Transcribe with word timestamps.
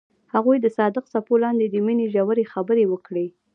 هغوی 0.33 0.57
د 0.61 0.67
صادق 0.77 1.05
څپو 1.13 1.33
لاندې 1.43 1.65
د 1.69 1.75
مینې 1.85 2.05
ژورې 2.13 2.49
خبرې 2.53 2.85
وکړې. 2.91 3.27